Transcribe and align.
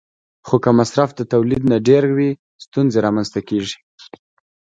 خو 0.47 0.55
که 0.63 0.71
مصرف 0.79 1.09
د 1.15 1.21
تولید 1.33 1.63
نه 1.71 1.77
ډېر 1.87 2.03
وي، 2.15 2.31
ستونزې 2.65 2.97
رامنځته 3.05 3.39
کېږي. 3.49 3.77